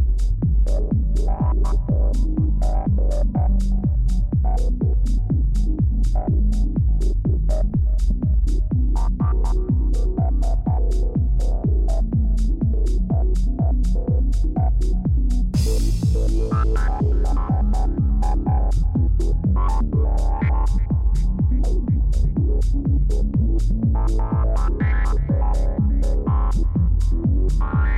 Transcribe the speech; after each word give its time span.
Bye. 27.59 27.95